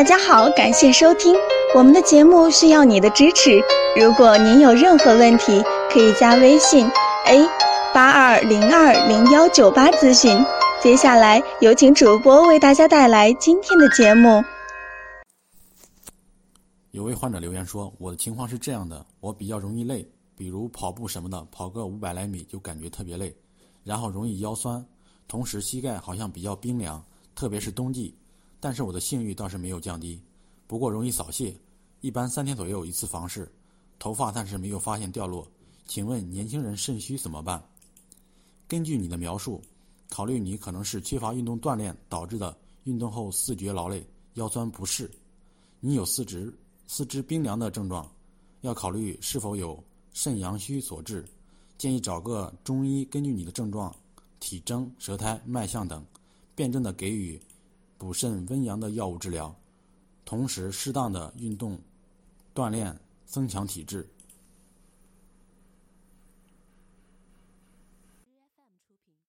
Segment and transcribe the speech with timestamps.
[0.00, 1.36] 大家好，感谢收听
[1.74, 3.60] 我们的节目，需要你的支持。
[4.00, 6.86] 如果您有任何问题，可以加微信
[7.26, 7.46] a
[7.92, 10.42] 八二零二零幺九八咨询。
[10.82, 14.42] 接下来有请主播为大家带来今天的节目。
[16.92, 23.36] 有位患者留言说：“我的情况是这样的，我比较容易累，比如跑步什么的，跑个五百来米就感觉特别累，
[23.84, 24.82] 然后容易腰酸，
[25.28, 28.16] 同时膝盖好像比较冰凉，特别是冬季。
[28.60, 30.20] 但是我的性欲倒是没有降低，
[30.66, 31.56] 不过容易早泄，
[32.02, 33.50] 一般三天左右一次房事，
[33.98, 35.48] 头发暂时没有发现掉落。
[35.86, 37.60] 请问年轻人肾虚怎么办？
[38.68, 39.60] 根据你的描述。”
[40.10, 45.08] 考虑你可能是缺乏运动锻炼导致的运动后四觉劳累、腰酸不适，
[45.78, 46.52] 你有四肢
[46.88, 48.10] 四肢冰凉的症状，
[48.62, 49.80] 要考虑是否有
[50.12, 51.24] 肾阳虚所致，
[51.78, 53.94] 建议找个中医根据你的症状、
[54.40, 56.04] 体征、舌苔、脉象等，
[56.56, 57.40] 辩证的给予
[58.00, 59.54] 补肾温阳的药物治疗，
[60.24, 61.78] 同时适当的运动
[62.54, 64.08] 锻炼增强体质。